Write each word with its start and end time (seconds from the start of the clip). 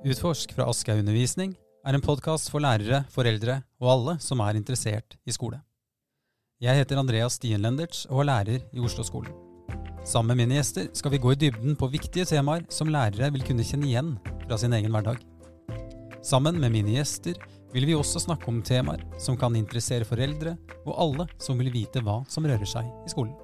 Utforsk 0.00 0.54
fra 0.56 0.64
Aschehoug 0.64 1.02
Undervisning 1.02 1.50
er 1.84 1.92
en 1.92 2.00
podkast 2.00 2.48
for 2.48 2.64
lærere, 2.64 3.02
foreldre 3.12 3.58
og 3.82 3.90
alle 3.92 4.14
som 4.24 4.40
er 4.40 4.56
interessert 4.56 5.18
i 5.28 5.34
skole. 5.36 5.58
Jeg 6.64 6.78
heter 6.78 6.96
Andreas 7.02 7.36
Stienlenderts 7.36 8.06
og 8.08 8.22
er 8.22 8.28
lærer 8.30 8.64
i 8.72 8.80
Oslo-skolen. 8.80 9.34
Sammen 10.08 10.32
med 10.32 10.40
mine 10.40 10.56
gjester 10.56 10.88
skal 10.96 11.12
vi 11.12 11.20
gå 11.20 11.34
i 11.34 11.38
dybden 11.42 11.76
på 11.76 11.90
viktige 11.92 12.24
temaer 12.24 12.64
som 12.72 12.88
lærere 12.88 13.28
vil 13.34 13.44
kunne 13.44 13.66
kjenne 13.66 13.90
igjen 13.90 14.14
fra 14.46 14.56
sin 14.62 14.72
egen 14.78 14.96
hverdag. 14.96 15.20
Sammen 16.24 16.56
med 16.56 16.72
mine 16.72 16.96
gjester 16.96 17.36
vil 17.74 17.90
vi 17.90 17.98
også 17.98 18.24
snakke 18.24 18.48
om 18.48 18.64
temaer 18.64 19.04
som 19.20 19.36
kan 19.36 19.52
interessere 19.60 20.08
foreldre 20.08 20.56
og 20.86 20.96
alle 20.96 21.28
som 21.36 21.60
vil 21.60 21.68
vite 21.76 22.00
hva 22.00 22.22
som 22.24 22.48
rører 22.48 22.72
seg 22.72 22.88
i 23.04 23.12
skolen. 23.12 23.36